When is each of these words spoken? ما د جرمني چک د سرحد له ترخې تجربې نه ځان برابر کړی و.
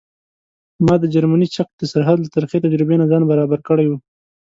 ما 0.85 0.95
د 1.01 1.05
جرمني 1.13 1.47
چک 1.55 1.67
د 1.77 1.81
سرحد 1.91 2.17
له 2.21 2.29
ترخې 2.35 2.57
تجربې 2.65 2.95
نه 3.01 3.05
ځان 3.11 3.23
برابر 3.31 3.59
کړی 3.69 3.85
و. 3.87 3.93